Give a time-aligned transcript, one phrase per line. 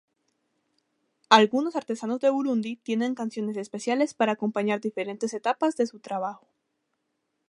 [1.29, 6.47] Algunos artesanos de Burundi tienen canciones especiales para acompañar diferentes etapas de su trabajo.